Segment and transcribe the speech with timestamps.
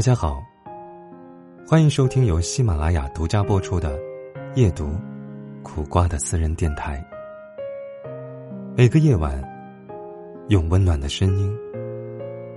[0.00, 0.42] 大家好，
[1.68, 3.98] 欢迎收听由喜马拉雅独家播出的
[4.54, 4.94] 《夜读
[5.62, 7.06] 苦瓜的私人电台》。
[8.74, 9.38] 每个夜晚，
[10.48, 11.54] 用温暖的声音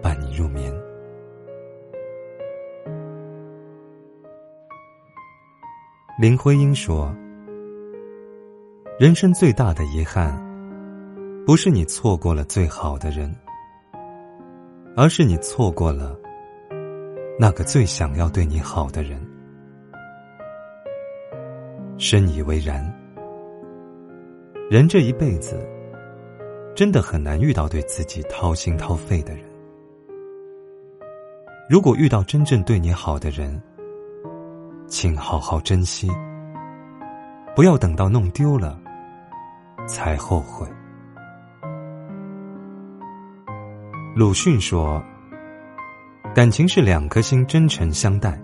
[0.02, 0.74] 伴你入眠。
[6.18, 7.14] 林徽因说
[8.98, 10.34] ：“人生最大的遗憾，
[11.46, 13.36] 不是你错过了最好的人，
[14.96, 16.18] 而是你错过了。”
[17.40, 19.20] 那个最想要对你好的人，
[21.98, 22.84] 深以为然。
[24.70, 25.60] 人这一辈子，
[26.76, 29.44] 真的很难遇到对自己掏心掏肺的人。
[31.68, 33.60] 如果遇到真正对你好的人，
[34.88, 36.10] 请好好珍惜，
[37.56, 38.80] 不要等到弄丢了
[39.88, 40.68] 才后悔。
[44.16, 45.04] 鲁迅说。
[46.34, 48.36] 感情是两颗心真诚相待，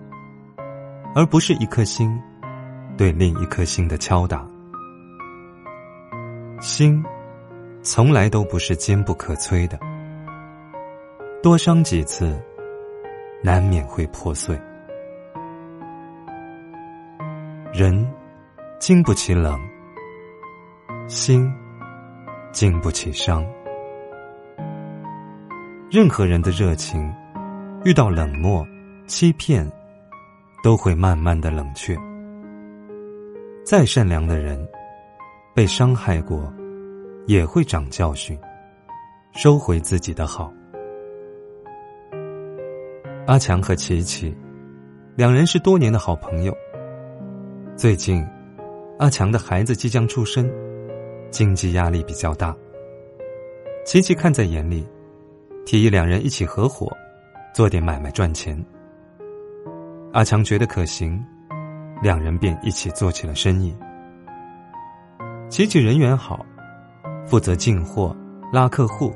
[1.12, 2.08] 而不是一颗心
[2.96, 4.48] 对另一颗心的敲打。
[6.60, 7.04] 心
[7.82, 9.76] 从来都不是坚不可摧的，
[11.42, 12.40] 多伤几次，
[13.42, 14.56] 难免会破碎。
[17.72, 18.08] 人
[18.78, 19.58] 经不起冷，
[21.08, 21.52] 心
[22.52, 23.44] 经不起伤。
[25.90, 27.12] 任何人的热情。
[27.82, 28.66] 遇到冷漠、
[29.06, 29.66] 欺骗，
[30.62, 31.96] 都会慢慢的冷却。
[33.64, 34.68] 再善良的人，
[35.54, 36.52] 被伤害过，
[37.26, 38.38] 也会长教训，
[39.32, 40.52] 收回自己的好。
[43.26, 44.36] 阿强和琪琪，
[45.16, 46.54] 两人是多年的好朋友。
[47.76, 48.22] 最近，
[48.98, 50.52] 阿强的孩子即将出生，
[51.30, 52.54] 经济压力比较大。
[53.86, 54.86] 琪琪看在眼里，
[55.64, 56.94] 提议两人一起合伙。
[57.52, 58.56] 做点买卖赚钱，
[60.12, 61.22] 阿强觉得可行，
[62.00, 63.76] 两人便一起做起了生意。
[65.48, 66.46] 琪琪人缘好，
[67.26, 68.16] 负责进货、
[68.52, 69.12] 拉客户，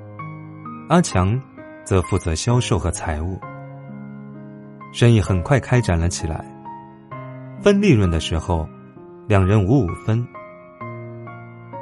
[0.88, 1.40] 阿强
[1.84, 3.38] 则负责销售和财务。
[4.92, 6.44] 生意很快开展了起来。
[7.62, 8.68] 分利润的时候，
[9.28, 10.26] 两人五五分。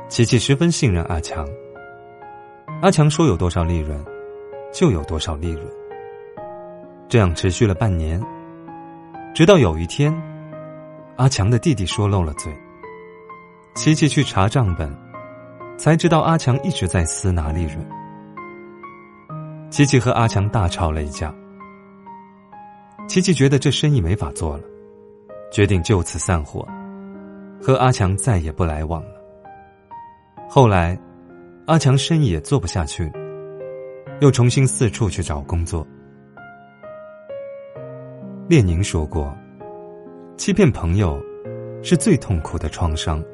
[0.09, 1.49] 琪琪十分信任阿强，
[2.83, 3.99] 阿强说有多少利润，
[4.71, 5.82] 就有多少利润。
[7.13, 8.19] 这样持续了半年，
[9.35, 10.11] 直到有一天，
[11.17, 12.51] 阿强的弟弟说漏了嘴。
[13.75, 14.91] 琪琪去查账本，
[15.77, 17.87] 才知道阿强一直在私拿利润。
[19.69, 21.35] 琪琪和阿强大吵了一架。
[23.07, 24.65] 琪琪觉得这生意没法做了，
[25.53, 26.67] 决定就此散伙，
[27.61, 29.11] 和阿强再也不来往了。
[30.49, 30.99] 后来，
[31.67, 33.13] 阿强生意也做不下去，
[34.23, 35.87] 又重新四处去找工作。
[38.53, 39.35] 列宁说过
[40.37, 41.19] ：“欺骗朋友
[41.83, 43.25] 是最痛苦的创伤。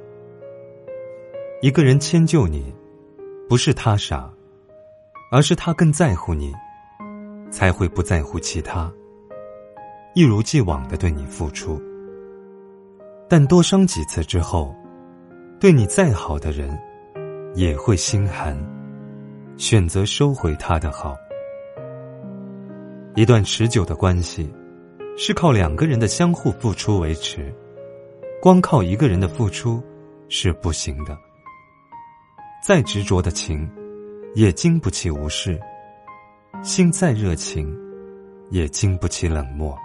[1.61, 2.73] 一个人迁就你，
[3.49, 4.33] 不是他傻，
[5.33, 6.53] 而是他更在乎你，
[7.51, 8.89] 才会不在乎其他，
[10.15, 11.83] 一如既往的对你付出。
[13.29, 14.73] 但多伤几次之后，
[15.59, 16.81] 对你再好的人，
[17.57, 18.57] 也会心寒，
[19.57, 21.17] 选择收回他的好。
[23.17, 24.49] 一段持久的关系。”
[25.21, 27.53] 是靠两个人的相互付出维持，
[28.41, 29.83] 光靠一个人的付出
[30.29, 31.19] 是不行的。
[32.65, 33.69] 再执着的情，
[34.37, 35.59] 也经不起无视；
[36.63, 37.77] 心再热情，
[38.51, 39.77] 也经不起冷漠。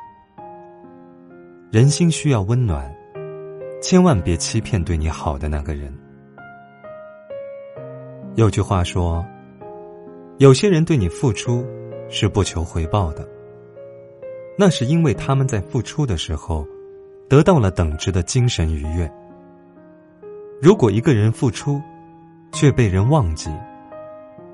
[1.71, 2.95] 人心需要温暖，
[3.81, 5.91] 千万别欺骗对你好的那个人。
[8.35, 9.25] 有句话说
[10.37, 11.65] ：“有些人对你付出，
[12.07, 13.27] 是不求回报的。”
[14.57, 16.67] 那是因为他们在付出的时候，
[17.27, 19.11] 得到了等值的精神愉悦。
[20.61, 21.81] 如果一个人付出，
[22.51, 23.49] 却被人忘记，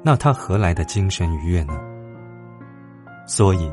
[0.01, 1.77] 那他何来的精神愉悦呢？
[3.27, 3.71] 所以，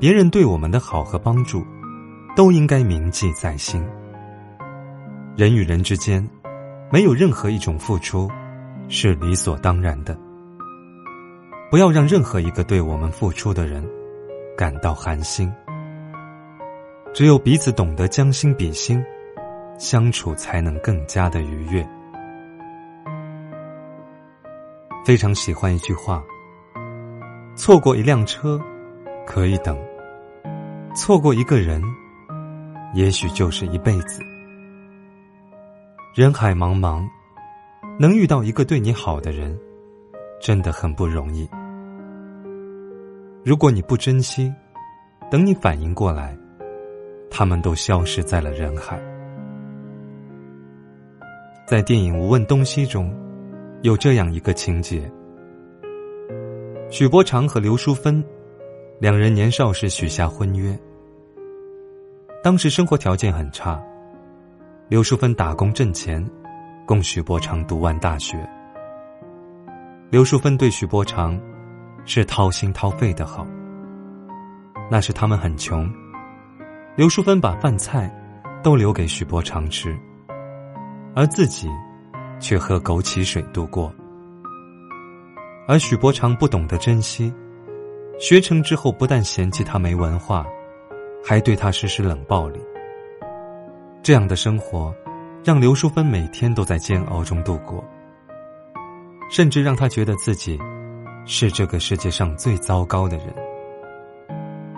[0.00, 1.62] 别人对我们的好和帮助，
[2.34, 3.84] 都应该铭记在心。
[5.36, 6.26] 人与人之间，
[6.90, 8.28] 没有任何一种付出
[8.88, 10.18] 是理所当然的。
[11.70, 13.86] 不要让任何一个对我们付出的人。
[14.56, 15.52] 感到寒心，
[17.14, 19.02] 只有彼此懂得将心比心，
[19.78, 21.86] 相处才能更加的愉悦。
[25.04, 26.22] 非常喜欢一句话：
[27.56, 28.60] 错过一辆车
[29.26, 29.76] 可以等，
[30.94, 31.82] 错过一个人，
[32.94, 34.20] 也许就是一辈子。
[36.14, 37.02] 人海茫茫，
[37.98, 39.58] 能遇到一个对你好的人，
[40.40, 41.48] 真的很不容易。
[43.44, 44.54] 如果你不珍惜，
[45.28, 46.38] 等你反应过来，
[47.28, 49.02] 他们都消失在了人海。
[51.66, 53.12] 在电影《无问东西》中，
[53.82, 55.10] 有这样一个情节：
[56.88, 58.24] 许伯常和刘淑芬
[59.00, 60.78] 两人年少时许下婚约。
[62.44, 63.82] 当时生活条件很差，
[64.88, 66.24] 刘淑芬打工挣钱，
[66.86, 68.48] 供许伯常读完大学。
[70.10, 71.40] 刘淑芬对许伯常
[72.04, 73.46] 是掏心掏肺的好。
[74.90, 75.90] 那时他们很穷，
[76.96, 78.12] 刘淑芬把饭菜
[78.62, 79.96] 都留给许伯常吃，
[81.14, 81.68] 而自己
[82.38, 83.92] 却喝枸杞水度过。
[85.66, 87.32] 而许伯常不懂得珍惜，
[88.18, 90.44] 学成之后不但嫌弃他没文化，
[91.24, 92.60] 还对他实施冷暴力。
[94.02, 94.92] 这样的生活，
[95.44, 97.82] 让刘淑芬每天都在煎熬中度过，
[99.30, 100.58] 甚至让他觉得自己
[101.24, 103.26] 是这个世界上最糟糕的人。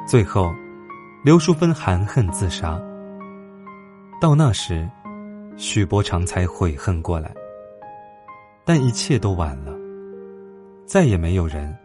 [0.06, 0.52] 最后，
[1.24, 2.80] 刘淑芬含恨自杀。
[4.20, 4.88] 到那时，
[5.56, 7.34] 许伯常才悔恨过来。
[8.66, 9.72] 但一切都晚了，
[10.86, 11.76] 再也没有人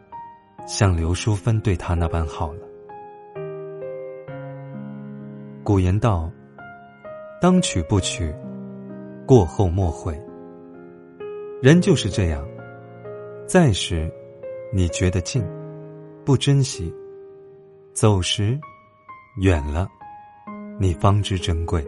[0.65, 2.59] 像刘淑芬对他那般好了。
[5.61, 6.31] 古言道
[7.41, 8.33] ：“当娶不娶，
[9.25, 10.17] 过后莫悔。”
[11.61, 12.47] 人就是这样，
[13.45, 14.09] 在时
[14.71, 15.43] 你觉得近，
[16.23, 16.93] 不珍惜。
[17.91, 18.57] 走时，
[19.41, 19.89] 远了，
[20.79, 21.83] 你方知珍贵。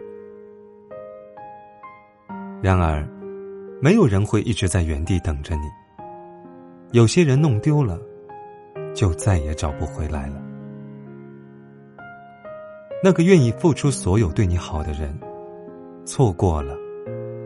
[2.60, 3.06] 然而，
[3.80, 5.62] 没有人会一直在原地等着你。
[6.90, 8.00] 有些人弄丢了，
[8.92, 10.42] 就再也找不回来了。
[13.02, 15.16] 那个愿意付出所有对你好的人，
[16.04, 16.76] 错过了，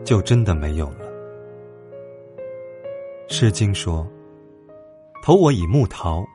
[0.03, 1.05] 就真的没有了。
[3.33, 4.05] 《诗经》说
[5.21, 6.25] ：“投我以木桃，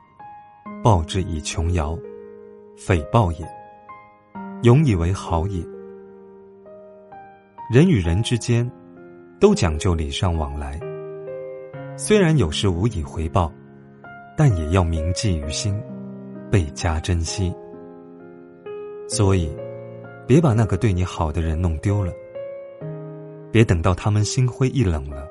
[0.83, 1.97] 报之以琼瑶。”
[2.75, 3.47] 匪报也，
[4.63, 5.63] 永以为好也。
[7.71, 8.69] 人与人之间，
[9.39, 10.79] 都讲究礼尚往来。
[11.95, 13.53] 虽然有时无以回报，
[14.35, 15.79] 但也要铭记于心，
[16.49, 17.53] 倍加珍惜。
[19.07, 19.55] 所以，
[20.25, 22.11] 别把那个对你好的人弄丢了。
[23.51, 25.27] 别等到他们心灰意冷了，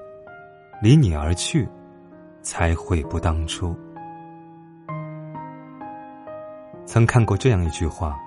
[0.81, 1.69] 离你而去，
[2.43, 3.75] 才悔不当初。
[6.85, 8.19] 曾看过这样一句话：“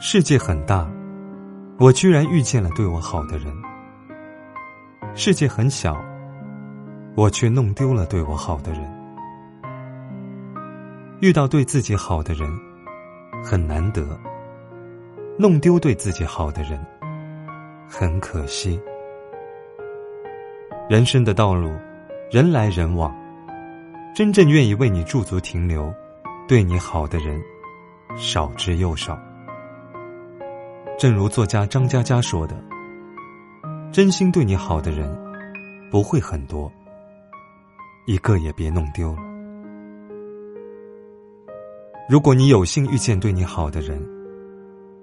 [0.00, 0.90] 世界很大，
[1.78, 3.52] 我居然遇见了对我好的人；
[5.14, 5.96] 世界很小，
[7.14, 8.82] 我却弄丢了对我好的人。
[11.20, 12.50] 遇到对自己好的人
[13.44, 14.18] 很难得，
[15.38, 16.84] 弄丢对自己好的人
[17.86, 18.80] 很可惜。
[20.88, 21.70] 人生的道路，
[22.30, 23.12] 人来人往，
[24.14, 25.92] 真正愿意为你驻足停留。”
[26.46, 27.40] 对你好的人，
[28.16, 29.18] 少之又少。
[30.96, 32.56] 正如作家张嘉佳说的
[33.90, 35.12] ：“真心对你好的人，
[35.90, 36.70] 不会很多，
[38.06, 39.22] 一个也别弄丢了。
[42.08, 44.00] 如果你有幸遇见对你好的人，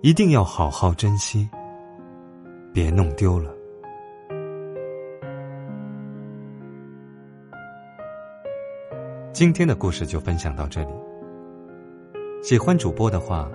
[0.02, 1.50] 一定要好好珍惜，
[2.74, 3.54] 别弄丢了。”
[9.38, 10.90] 今天的故事就分享到这里。
[12.42, 13.48] 喜欢主播的话，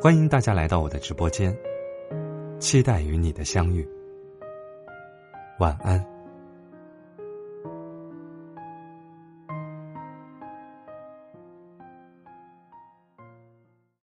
[0.00, 1.52] 欢迎大家来到我的直播间，
[2.60, 3.84] 期待与你的相遇。
[5.58, 6.17] 晚安。